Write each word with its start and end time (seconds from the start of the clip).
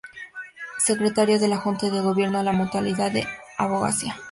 Secretario 0.79 1.37
de 1.37 1.47
la 1.47 1.57
Junta 1.57 1.91
de 1.91 2.01
Gobierno 2.01 2.39
de 2.39 2.45
la 2.45 2.53
Mutualidad 2.53 3.11
de 3.11 3.21
la 3.25 3.29
Abogacía. 3.59 4.15